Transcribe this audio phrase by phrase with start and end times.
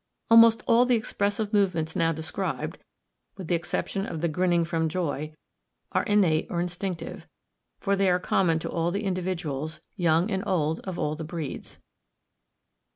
[0.31, 2.79] Almost all the expressive movements now described,
[3.37, 5.35] with the exception of the grinning from joy,
[5.91, 7.27] are innate or instinctive,
[7.79, 11.77] for they are common to all the individuals, young and old, of all the breeds.